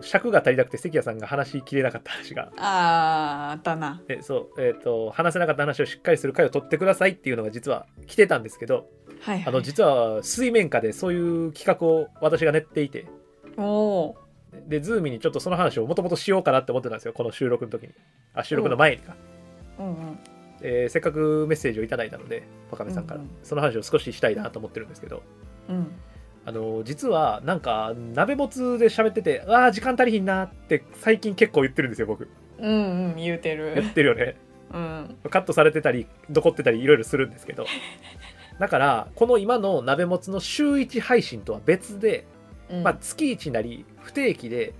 [0.00, 2.52] ー尺が足りなくて関谷さんが話しきれなかった話が。
[2.58, 4.02] あーあったな。
[4.06, 8.88] でそうえっ、と話せなかった話をしっかりする回を取ってくださいっていうのが実は来てたんですけど
[9.20, 13.06] はい、はい、あの実は水面下でそういう企画を私が練っていて。
[13.56, 14.14] おー。
[14.68, 17.92] でズーミにちょっとその話をもともとしようかなって思ってたんですよこの収録の時に。
[18.34, 19.16] あ収録の前にか、
[19.78, 20.18] うんうん
[20.62, 23.30] えーせっかくメッセージをいただいたのでわかめさんから、うんうん。
[23.42, 25.22] その話を少ししたいなと思ってるんですけど。
[25.68, 25.92] うん。
[26.44, 32.28] あの実はなんか鍋もつで喋ってて「ああ時間足りひんな」って最近結構言ってるんですよ僕。
[32.58, 33.74] うんうん言うてる。
[33.74, 34.36] 言ってるよね。
[34.72, 35.16] うん。
[35.28, 37.66] カットされてたり残ってたりいろいろするんですけど。
[38.60, 42.26] だからこの今の鍋もつの週1配信とは別で、
[42.70, 42.82] うん。
[42.84, 44.72] まあ、月1なり不定期で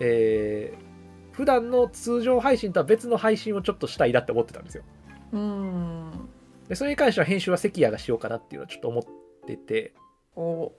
[0.00, 0.90] えー
[1.32, 4.82] 普段の通常配信とは別の配信をちょっとしたいなって思ってたんですよ
[5.32, 6.28] うん。
[6.68, 9.04] でそれに関しては編集は関谷がしようかなっていうのはちょっと思っ
[9.46, 9.94] てて。
[10.36, 10.66] お。
[10.66, 10.72] っ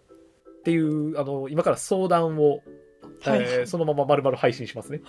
[0.63, 2.61] ていうあの今から相談を、
[3.21, 3.41] はい。
[3.41, 5.01] えーそのまま丸々配信しますね。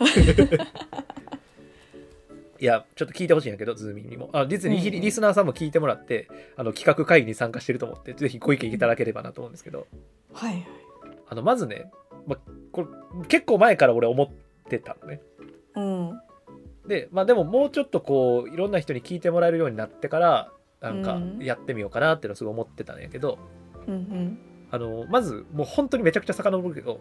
[2.58, 2.64] い。
[2.64, 4.30] やちょっと聞いてほしいんだけどズーミンにも。
[4.32, 5.00] あ実にリ,、うんうん。
[5.02, 9.86] リスナーさんも聞いてもらってあの企画会議に参加してると思ってぜひご意見いただければなと思うんですけど。
[10.32, 10.66] はい。
[11.28, 11.90] あのまずね、
[12.26, 12.36] ま、
[12.70, 12.88] これ
[13.28, 14.28] 結構前から俺思っ
[14.68, 15.20] てたのね。
[15.24, 15.31] うん
[16.86, 21.38] でまあでももうちょっとこういろんな人に聞いてもらえるようになってからなんかうん。
[21.38, 23.38] やってみようかなっていうのをすごい思ってたんやけど、
[23.86, 24.38] うんうん。
[24.70, 27.00] あのまずもう本当にめちゃくちゃ遡るけど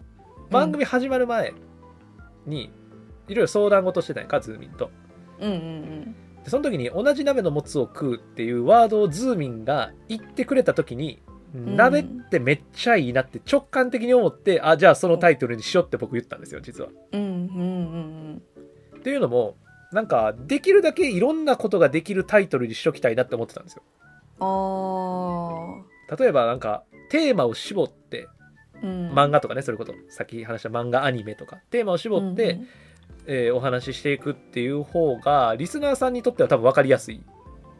[0.50, 1.54] 番組始まる前
[2.46, 2.72] に
[3.28, 4.92] いろいろ相談事してたんやんかズーミンと。
[5.40, 11.22] うんうんでその時に同じ鍋のもつを食うっていうワードをズーミンが言ってくれた時に、
[11.56, 11.76] ん。
[11.76, 16.90] 鍋ってめっちゃいいなって直感的に思ってあじゃあそのタイトルにしようって僕言ったんですよ実は。
[17.12, 18.98] うんうんうん。
[18.98, 19.56] っていうのも
[19.92, 23.84] なんかできるだけいろんなことができるタイトルにしときたいなって思ってたんですよ。
[24.40, 29.12] あ例えばなんかテーマを絞ってーうん。
[29.12, 32.60] 漫画とかねそれこそさっき話した漫画アニメとかテーマを絞って、
[33.28, 37.22] えーお話ししていくっていう方がリスナーさんにとっては多分分かりやすい。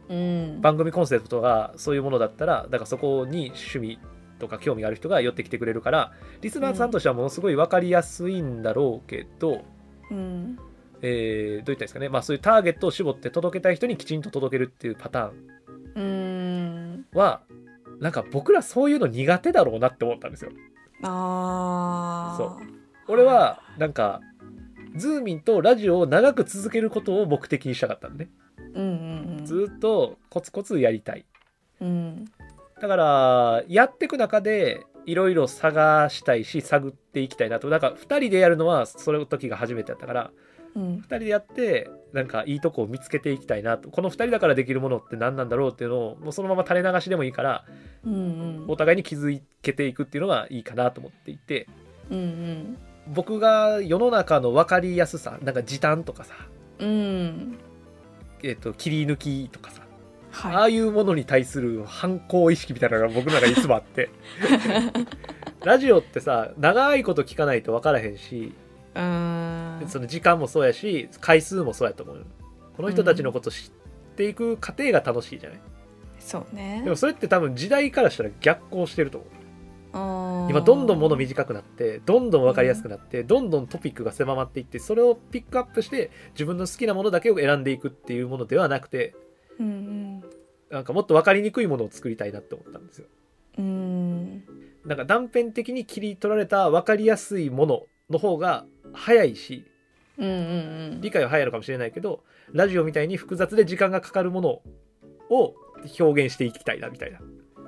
[0.08, 0.16] うん。
[0.16, 0.20] う
[0.58, 3.98] ん番組コンセプトがそういうものだったらだからそこに趣味
[4.38, 9.64] とか興味がある人が寄ってきてくれるからリスナーさんとしてはものすごい分かりやすいんだろうけど、
[10.10, 10.58] うん
[11.02, 15.52] えーどういったらいいですかね、まあ、そういうターゲットを絞って届けたい人にきちんと届けるっていうパターン。
[15.94, 17.06] うん。
[17.12, 17.42] は
[18.00, 20.52] なんか僕らそういうの苦手だろうなって思ったんですよ。
[21.02, 22.66] ああそう。
[23.08, 24.20] 俺はなんか
[24.96, 28.30] ズーミンとラジオを長く続けることを目的にしたかったんでね。
[28.74, 29.44] うんうんうん。
[29.44, 31.26] ずーっとコツコツやりたい。
[31.80, 32.24] うん。
[32.80, 37.68] だからやっていく中でいろいろ探したいし探っていきたいなと。
[37.68, 40.30] なんか2人でやるのはその時が初めてだったから
[40.74, 40.96] うん。
[40.98, 43.90] 2人でやってなんかいいとこを見つけていきたいなと。
[43.90, 47.64] この2人だからできるものって何なんだろうっていうのをもうそのまま垂れ流しでもいいから
[48.04, 51.68] うんお互いに気づけていくっていうのがいいかなと思っていて。
[52.10, 52.78] うんうん。
[53.14, 56.34] 僕が世の中の分かりやすさなんか時短とかさ、
[56.78, 57.58] うん。
[58.42, 59.82] えっと切り抜きとかさ。
[60.34, 64.08] あはあいうものに対する反抗意識みたいなのが僕の中にいつもあって。
[65.64, 68.52] ラジオってさ長いこと聞かないと分からへんしい
[68.94, 69.84] うん。
[69.88, 72.24] その時間もそうやし回数もそうやと思うよ。
[72.76, 75.60] この人たちのこと知っていく過程が楽しいじゃない、
[76.18, 76.80] そうね。
[76.84, 79.30] でもそれって多分時代からしたら逆行してると思う。
[79.94, 89.14] 今今どんどんもの短くなってどんどん分かりやすくなって、どんどんトピックが狭まっていってそれをピックアップして自分の好きなものだけを選んでいくっていうものではなくて
[89.60, 90.22] うん
[90.70, 93.06] なんかもっと分かりにくいものを作りたいなって思ったんですよ。
[93.58, 94.44] うんうん。
[94.86, 99.64] なんか断片的に切り取られた分かりやすいものの方が早いし
[100.18, 100.30] うんう
[100.96, 104.48] ん理解は早いのかもしれないけどラジオみたいに複雑で時間がかかるもの
[105.30, 105.54] を
[105.98, 107.18] 表現していきたいなみたいな。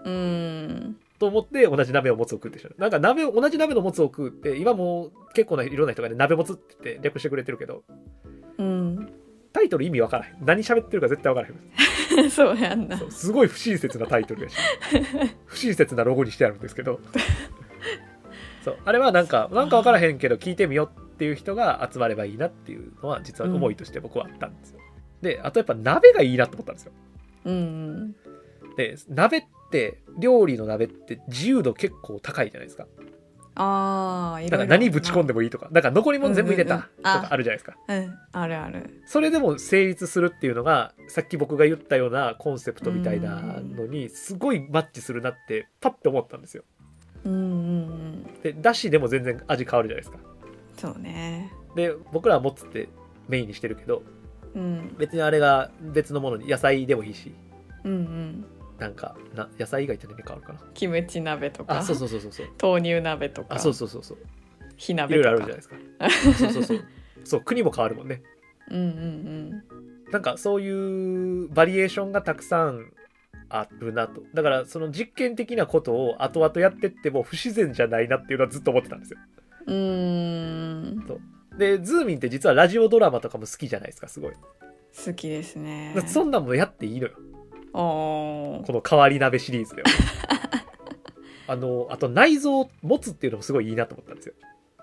[0.05, 0.13] うん。
[0.13, 0.17] う
[0.91, 7.85] んと思って同じ鍋を持つを食うってしたなんか鍋を同じ鍋のもつを食うって今もう結構ないろんな人がね鍋もつって言って略してくれてるけど
[8.59, 9.13] うん。
[9.53, 10.45] タイトル意味わからへん。
[10.45, 11.55] 何喋ってるか絶対わから
[12.19, 12.29] へん。
[12.31, 12.99] そうやんな。
[13.11, 14.57] すごい不親切なタイトルやし。
[15.47, 17.01] 不親切なロゴにしてあるんですけど。
[18.65, 18.79] そう。
[18.85, 24.81] あれはなんかなんかわからへんけど聞いてみようっていう人が集まればいいなっていうのは実は思いとして僕はあったんですよ、
[25.23, 26.93] であとやっぱ鍋がいいなと思ったんですよ。
[27.45, 28.17] うん
[28.77, 32.87] で鍋って料理の鍋って自由度結構高いじゃないですか。
[33.57, 34.59] ああいろいろ。
[34.59, 35.69] なんか何ぶち込んでもいいとか。
[35.71, 37.37] なんか残り物全部入れたとかあ。
[37.37, 37.77] るじゃないですか。
[37.87, 39.03] うんあるある。
[39.07, 46.65] それでも成立するっていうのがさっき僕が言ったようなコンセプトみたいなのにすごいマッチするなってパッて思ったんですよ。
[47.25, 47.43] うんうんう
[48.31, 48.41] ん。
[48.43, 50.19] でだしでも全然味変わるじゃないですか
[50.85, 51.51] そうね。
[51.75, 52.89] で僕らはもつって
[53.29, 54.03] メインにしてるけど
[54.55, 54.95] うん。
[54.99, 57.35] 別にあれが別のものに野菜でもいいし
[57.85, 58.45] うんうん。
[58.79, 60.61] なんかな野菜以外って何変わるかな。
[60.75, 62.49] キムチ鍋とかあそうそうそうそうそう。
[62.61, 64.19] 豆乳鍋とかあそうそうそうそう。
[64.77, 65.31] 火いろい鍋とか。
[65.31, 65.77] ろあるじゃないですか。
[66.35, 66.85] そうそうそう
[67.25, 67.41] そう。
[67.45, 68.23] 国も変わるもんね。
[68.71, 69.65] うんうん。
[70.11, 72.93] なんかそういうバリエーションがたくさん
[73.49, 74.23] あるなと。
[74.35, 79.19] だからその実験的なことを後々やってっても不自然じゃないなっていうのはずっと思ってたんですよ
[79.67, 79.75] うん。
[79.75, 79.79] う。
[79.79, 85.95] ーんでズーミンって実はラジオドラマとかも好きじゃないですかすごい、好きですね。
[86.07, 87.13] そんなんもやっていいのよ。
[87.73, 88.67] おー。
[88.67, 89.89] この変わり鍋シリーズでは。
[91.47, 94.35] あのあと内臓を持つっていうのもすごいいいなと思ったんですよ。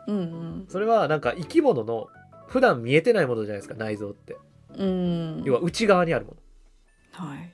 [0.07, 2.07] うんそれはなんか生き物の
[2.47, 4.37] 普段見えてないものじゃないですか内臓って。
[4.75, 5.43] うんうん。
[5.43, 6.35] 要は内側にあるも
[7.15, 7.25] の。
[7.27, 7.53] はい。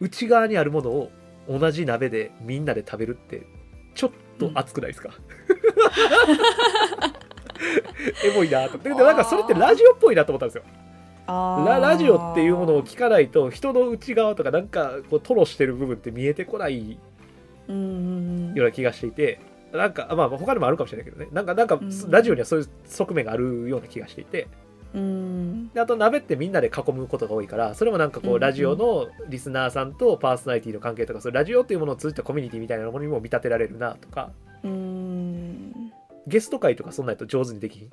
[0.00, 1.10] 内側にあるものを
[1.48, 3.46] 同じ鍋でみんなで食べるって
[3.94, 5.10] ちょっと熱くないですか、
[8.24, 8.78] エモいなと。
[8.78, 10.62] ででなんかそれってラジオっぽいなと思ったんですよ。
[11.26, 16.98] ララジオっていうものを聞かないと人の内側とかなんかこう吐露してる部分って見えてこないよ
[17.68, 17.72] う
[18.62, 19.40] な気がしていて
[19.72, 21.28] なんかまあ他にもあるかもしれないけどね。
[21.30, 22.10] なんかなんかん。
[22.10, 24.48] ラジオにはそういう側面があるような気がしていて
[24.94, 25.68] うん。
[25.72, 34.30] であと鍋ってみんなで囲むことが多いからそれもなんかこうラジオのリスナーさんとパーソナリティの関係とかそラジオっていうものを通じたコミュニティみたいなものにも見立てられるなとか。
[34.64, 35.92] うん。
[36.26, 37.90] ゲスト会とかそんなんやと上手にできん？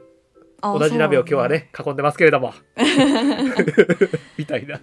[0.61, 2.53] あ同じ鍋を今日はね囲んでますけれども。
[4.37, 4.79] みたいな。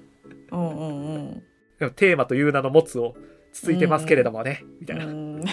[0.51, 1.43] そうなんだうん
[1.81, 1.91] うん。
[1.97, 3.15] テーマという名の持つを
[3.53, 5.45] つついてますけれどもね、みたいな、うん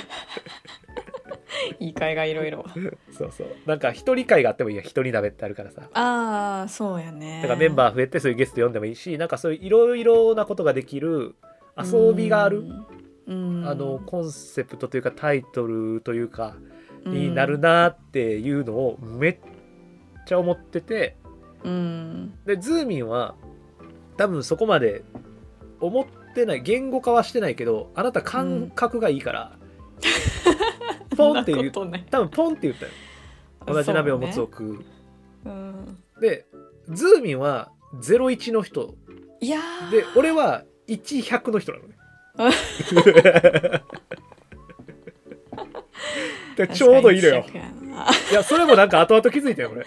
[1.80, 2.66] 言い換えがいろいろ。
[3.12, 3.48] そうそう。
[3.66, 5.84] なんか一人会があってもいいや一人鍋ってあるからさ。
[5.94, 7.40] ああそうやね。
[7.42, 11.36] だからメンバー増えてそういうゲスト呼んでもいいしなんかそういういろいろなことができる
[11.78, 12.64] 遊びがある、
[13.28, 13.64] うん。
[13.68, 16.56] あのコンセプトというかタイトルというか
[17.06, 19.38] うんになるなっていうのをめっ
[20.26, 21.16] ちゃ思ってて。
[21.64, 22.34] うん。
[22.46, 23.36] でズーミンは
[24.18, 25.04] 多分そこまで
[25.80, 29.52] 思ってない言語化はしてないけどあなた感覚がいいから、
[31.20, 32.06] ポンって言うそんなことない。
[32.10, 32.92] 多分ポンって言ったよ。
[33.68, 34.86] 同じ鍋を持つを食う
[35.46, 35.98] うん。
[36.22, 36.46] で
[36.90, 38.96] ズーミンは01の人。
[39.42, 39.92] いやー。
[39.92, 41.96] で俺は1100の人なのね。
[46.56, 47.46] でちょうどいいのよ。
[48.32, 49.86] いやそれもなんか後々気づいたよ俺。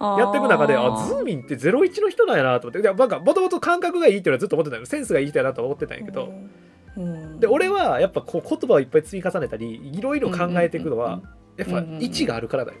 [0.00, 2.80] やっていく中であズーミンって01の人なんやなと思って。
[2.80, 4.86] いやなんかもともと感覚がいいっていうのはずっと思ってたよ。
[4.86, 6.50] センスがいい人やなと思ってたんやけど、うん
[7.42, 11.20] で俺はやっぱこう言葉をいっぱい積み重ねたりいろいろ考えていくのは、
[11.56, 12.78] やっぱ位置があるからだよ。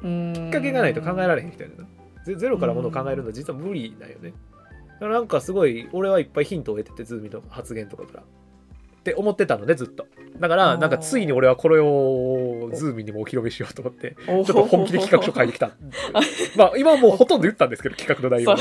[0.00, 1.86] ききっかけがないと考えられへん人やねんな。
[2.24, 4.30] ゼゼロからものを考えるのは実は無理だよね。
[4.30, 8.22] だからなんかすごい俺はいっぱいヒントを得ててズーミンの発言とかから。
[8.22, 10.06] って思ってたのねずっと。
[10.38, 15.72] だからなんかついに俺はこれをズーミンにもお披露目しようと思ってちょっと本気で企画書書いてきた
[16.56, 18.58] まあ今はもうほとんど言ったんですけど企画の内容は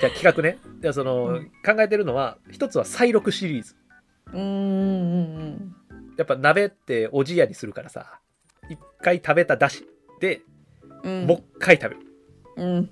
[0.00, 0.58] じゃあ企画ね。
[0.80, 1.44] じゃあその、うん。
[1.64, 3.76] 考えてるのは一つは再録シリーズ。
[4.32, 5.76] うんうんうん
[6.16, 8.18] やっぱ鍋っておじやにするからさ。
[8.68, 9.86] 一回食べただし。
[10.20, 10.42] で
[11.02, 11.26] うん。
[11.26, 11.96] もう一回食べる、
[12.56, 12.90] うん。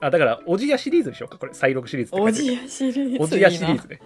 [0.00, 1.38] あだからおじやシリーズにしようか。
[1.38, 4.00] これ再録シリーズおじやシリーズおじやシリーズね。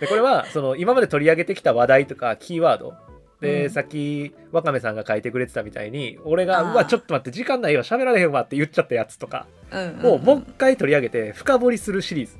[0.00, 2.94] でこれはその今まで取り上げてきた話題とかキーワード
[3.40, 3.70] で、うん。
[3.70, 6.72] さっきわかめさんが書いてくれてたみたいに俺が「あー。
[6.72, 12.36] うわちょっと待って時間ないわ喋られへんわ」って言っちゃったやつとかうんをもう一回取り上げて深掘りするシリーズ。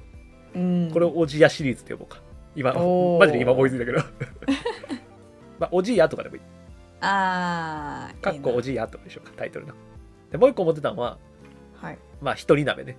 [0.54, 0.90] うん。
[0.92, 2.20] これをおじやシリーズって呼ぼうか。
[2.54, 3.98] 今マジで今思いついたけど。
[5.61, 6.42] まあおじやとかでもいい。
[7.00, 9.74] ああかっこおじやとかでしょうかタイトルの。
[10.30, 11.18] でもう一個思ってたのは
[11.74, 11.98] はい。
[12.20, 12.96] まあ一人鍋ね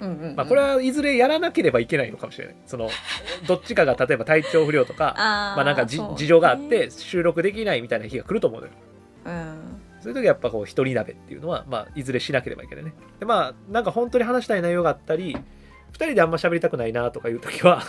[0.00, 0.36] うんうんうん。
[0.36, 2.56] まあこれはいずれやらなければいけないのかもしれない。
[2.66, 2.90] その
[3.46, 6.08] どっちかが例えば体調不良とかまあなんかじね。
[6.16, 8.72] 事情があって収録できないみたいな日が来ると思うのよ。
[9.24, 9.80] うん。
[10.00, 12.92] そういう時はやっぱこう一人鍋っていうのはまあいずれしなければいけないね。
[13.18, 15.36] でまあなんか本当に話したい内容があったり
[15.92, 17.82] 二人であんま喋りたくないなとかいう時は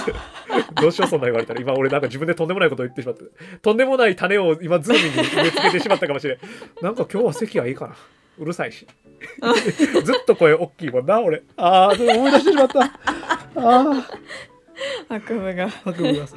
[0.80, 3.24] どうしようそんな言われたら今俺なんか自分でとんでもないことを言ってしまって
[3.62, 6.38] とんでもない種を今ズームに植え付けてしまったかもしれん。
[6.82, 7.94] なんか今日は席はいいかな。
[8.38, 8.86] うるさいし
[10.04, 11.42] ずっと声大きいもんな俺。
[11.56, 12.80] ああ思い出してしまった。
[12.80, 12.90] あ
[13.56, 14.08] あ
[15.08, 15.68] 悪夢が。
[15.68, 16.36] 白夢がさ。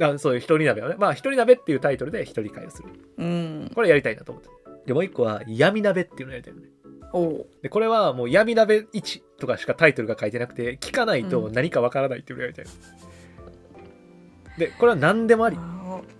[0.00, 0.96] あそういう一人鍋をね。
[0.98, 2.88] まあ一人鍋っていうタイトルで一人会をする。
[3.18, 3.70] うん。
[3.74, 4.48] これやりたいなと思って。
[4.86, 6.68] でもう一個は闇鍋っていうのをやりたいのね。
[7.12, 7.46] おう。
[7.62, 12.70] でこれはもう闇鍋1とかしかタイトルが書いてなくて聞かないと何かわからないっていうのをやりたいの、
[14.58, 15.58] でこれは何でもあり。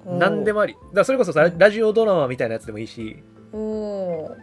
[0.07, 0.77] 何でもあり。
[0.95, 3.23] だそれこそさラジオドラマみたいなやつでもいいし。
[3.53, 4.37] おお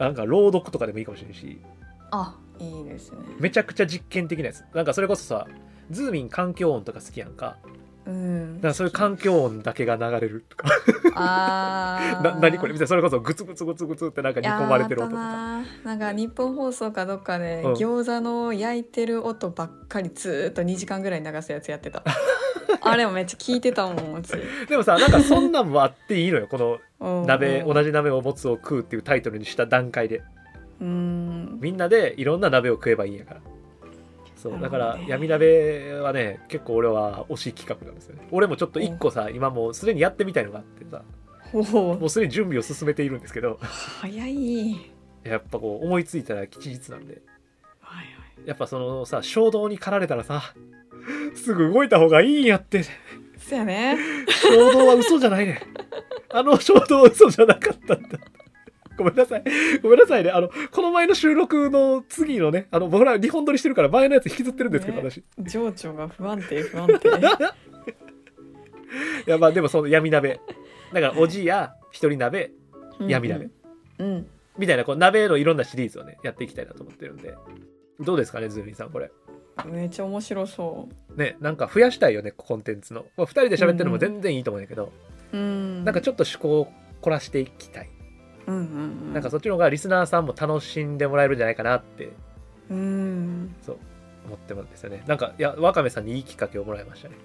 [0.00, 1.60] なんか朗読とかでもいいかもしれないし。
[2.10, 3.18] あいいですね。
[3.38, 4.64] めちゃくちゃ実験的なやつ。
[4.74, 5.46] なんかそれこそさ
[5.90, 7.58] ズーミン環境音とか好きやんか。
[8.06, 8.56] うん。
[8.56, 10.68] だからそういう環境音だけが流れるとか。
[11.14, 12.22] あー。
[12.34, 12.72] な何これ？
[12.72, 12.86] みたいな。
[12.88, 15.22] それこそグツグツグツグツってなんか煮込まれてる音とか。
[15.22, 17.72] ななんか日本放送かどっかでうん。
[17.74, 22.02] 餃子の焼いてる音ばっかりずーっと2時間ぐらい流すやつやってた
[22.82, 24.32] あれもめっちゃ聞いてたもんうち。
[24.68, 26.46] でもさなんかそんなんもあっていいのよ。
[26.48, 26.80] この
[27.20, 27.26] うん。
[27.26, 30.22] 鍋同じ鍋を持つを食うっていうタイトルにした段階で。
[30.80, 31.58] うん。
[31.60, 33.40] みんなでいろんな鍋を食えばいいんやから。
[34.36, 38.26] そうだから闇鍋はね結構俺は推し企画なんですよね。
[38.30, 41.02] 俺もちょっと一個さ今もうすでにやってみたいのがあってさ。
[41.52, 43.58] もうすでに準備を進めているんですけど。
[43.60, 44.72] 早い。
[45.24, 47.20] やっぱこう思いついたら吉日なんで。
[47.80, 48.06] はい。
[48.46, 50.54] やっぱそのさ衝動に駆られたらさ
[51.34, 52.84] すぐ動いた方がいいんやって。
[53.38, 53.96] そやね。
[54.28, 55.60] 衝動は嘘じゃないね。
[56.32, 58.18] あの衝動は嘘じゃなかったんだ。
[58.96, 59.44] ごめんなさい。
[59.82, 60.30] ごめんなさいね。
[60.30, 65.10] あのこの前の収録の次のねあの僕ら2本撮りしてるから前のやつ引きずってるんですけど、ね。
[65.10, 65.24] 私。
[65.38, 67.08] 情緒が不安定不安定。
[69.26, 70.40] いやまあでもその闇鍋。
[70.92, 72.52] だからおじや一人鍋
[73.00, 73.48] 闇鍋。
[73.98, 74.26] うん。
[74.58, 77.34] みたいなこう鍋のいろんなシリーズをねやっていきたいなと思ってるんで。
[78.00, 79.10] どうですかねズーミンさんこれ
[79.66, 84.92] めっちゃ面白そねなんか増やしたいよねコンテンツの、まあ、2人で喋ってるのも全然いいと思うんだけど、
[85.32, 85.84] ううん。
[85.84, 87.90] なんかちょっと趣向を凝らしていきたい、
[88.46, 88.64] うんうんう
[89.10, 89.12] ん。
[89.14, 92.12] なんかそっちの方がリスナーさんも楽しんでもらえるんじゃないかなって。
[92.70, 93.54] うん。
[94.26, 95.02] 思ってるんですよね。
[95.06, 97.16] なんかいやわかめさんにいいきっかけをもらいましたね。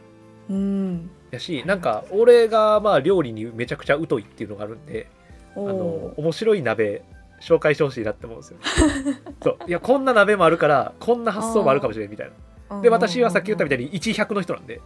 [0.49, 1.09] うん。
[1.31, 5.07] やしなんか俺がまあ料理にめちゃくちゃ疎いっていうのがあるんで
[5.55, 7.03] あおのお面白い鍋
[7.41, 8.59] 紹介してほしいなって思うんですよ。
[9.43, 9.57] そう。
[9.67, 12.31] いやこんな鍋もあるからこんな発想もあるかもしれんみたい
[12.69, 12.81] な。
[12.81, 14.81] で私はさっき言ったみたいに1100の人なんで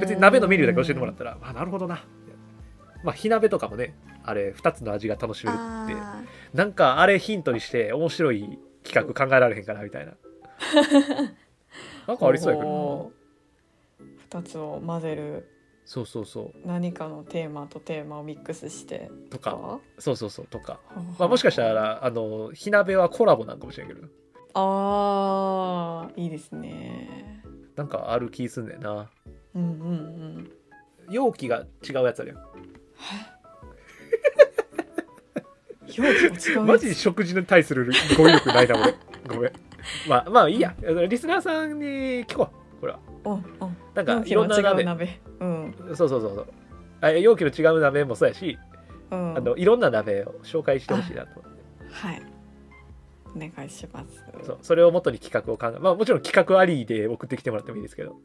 [0.00, 2.04] 別に鍋のメニューだけ教えてもらったらあなるほどな。
[3.04, 5.62] まあ火鍋とかもねあれ2つの味が楽しめるって
[5.94, 6.22] あ
[6.54, 10.12] なんかあれヒントにして面白い企画考えられへんかなみたいな。
[12.06, 13.22] なんかありそうやけどおー。
[14.40, 15.48] 二つを混ぜる
[15.84, 16.66] そうそうそう。
[16.66, 19.10] 何かのテーマとテーマをミックスして。
[19.30, 19.52] とか。
[19.52, 19.80] か？
[19.98, 20.80] そうそうそうとか、
[21.18, 24.06] まあ、もしかしたらあの火鍋はコラボなんかもしれんけど。
[24.54, 27.42] あーいいですね。
[27.76, 29.10] なんかある気すんねんな。
[29.54, 29.92] うんうんう
[30.40, 30.50] ん。
[31.10, 32.38] 容器が違うやつあるよ
[35.94, 36.04] 容
[36.36, 38.94] 器うマジで食事に対する語彙力ないな俺。
[39.26, 39.52] ごめん。
[40.08, 40.74] まあまあいいや。
[41.08, 42.61] リスナーさんに聞こう
[43.94, 44.82] なんかいろんな鍋。
[44.82, 45.20] う鍋。
[45.40, 45.74] うん。
[45.94, 46.46] そうそうそうそう。
[47.00, 48.58] あ容器の違う鍋もそうやし、
[49.10, 49.36] うん。
[49.36, 51.62] あのいろんな鍋を紹介してほしいなと思って。
[51.90, 52.22] はい。
[53.34, 54.24] お願いします。
[54.44, 58.16] そうそれをもとに企画を考えまあもちろん企画ありで送ってきてもらってもいいですけど。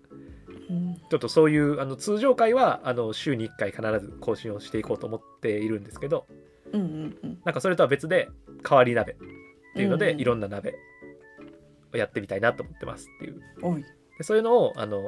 [0.69, 0.95] うん。
[1.10, 6.25] ちょっとそういうあの通常回はあの週に1回必ず更新をしていこうと思っているんですけど。
[6.73, 7.38] うんうんうん。
[7.45, 8.29] なんかそれとは別で
[8.63, 9.15] 代わり鍋っ
[9.75, 10.21] ていうので、うんうん。
[10.21, 10.75] いろんな鍋
[11.93, 13.41] をやってみたいなと思ってますっていう。
[13.62, 13.86] おい
[14.17, 15.01] でそういうのをあの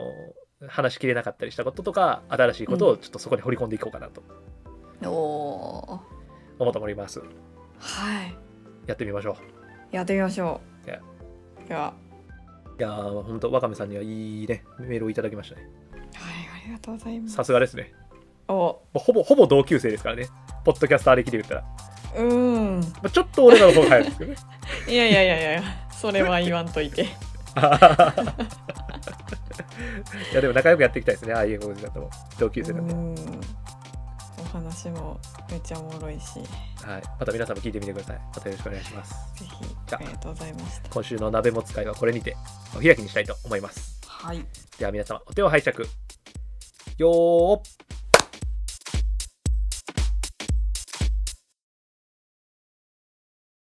[0.68, 4.24] 話しきれなかったりしたこととか新しいことをちょっとそこに掘り込んでいこうかなと
[5.06, 6.00] おお
[6.60, 7.20] 思っております。
[7.20, 7.26] は
[8.26, 8.36] い。
[8.86, 9.38] やってみましょ
[9.92, 9.96] う。
[9.96, 10.90] やってみましょう。
[10.90, 11.00] いや。
[11.68, 11.94] ではは
[12.78, 15.62] いやー本当わかめさんにはいいねメールをいただきましたね。
[15.62, 15.66] い
[16.16, 17.36] ありがとうございます。
[17.36, 17.94] さすがですね。
[18.48, 18.82] お。
[18.94, 20.28] ほぼほぼ同級生ですからね。
[20.66, 21.64] ポッドキャスター歴で言ったら、
[22.18, 22.80] うん。
[22.82, 24.38] まあ、ちょっと俺らの方が早いですけどね。
[24.88, 27.08] いやいやいやいやそれは言わんといて
[30.32, 31.34] いやでも仲良くやっていきたいですね。
[31.34, 32.10] IM ゴジラとも。
[32.40, 33.42] 同級生なんで、うん。
[34.40, 36.36] お話もめっちゃおもろいし。
[36.36, 36.42] ぜ
[36.84, 38.20] はい、また皆さんも聞いてみてください。
[38.36, 39.16] またよろしくお願いします。
[39.36, 40.90] ひじゃあありがとうございました。
[40.90, 42.36] 今週の鍋も使いはこれにて
[42.76, 44.00] お開きにしたいと思います。
[44.08, 44.46] はい。
[44.78, 45.78] では皆様お手を拝借。
[46.98, 47.62] よーっ